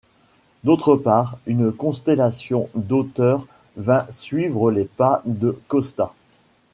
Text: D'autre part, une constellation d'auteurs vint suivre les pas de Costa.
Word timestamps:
D'autre 0.63 0.95
part, 0.95 1.37
une 1.45 1.71
constellation 1.71 2.71
d'auteurs 2.73 3.45
vint 3.77 4.07
suivre 4.09 4.71
les 4.71 4.85
pas 4.85 5.21
de 5.27 5.55
Costa. 5.67 6.15